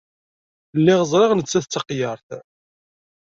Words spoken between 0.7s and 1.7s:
Lliɣ ẓriɣ nettat d